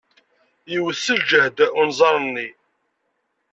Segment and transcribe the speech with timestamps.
[0.75, 2.47] Iwet s ljehd unẓar-nni.